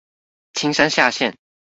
[0.53, 1.35] 青山下線